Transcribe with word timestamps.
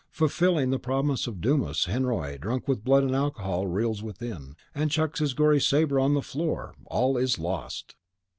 Fulfilling 0.09 0.71
the 0.71 0.79
prophecy 0.79 1.29
of 1.29 1.41
Dumas, 1.41 1.85
Henriot, 1.85 2.41
drunk 2.41 2.67
with 2.67 2.83
blood 2.83 3.03
and 3.03 3.15
alcohol, 3.15 3.67
reels 3.67 4.01
within, 4.01 4.55
and 4.73 4.89
chucks 4.89 5.19
his 5.19 5.35
gory 5.35 5.61
sabre 5.61 5.99
on 5.99 6.15
the 6.15 6.23
floor. 6.23 6.73
"All 6.87 7.17
is 7.17 7.37
lost!" 7.37 7.93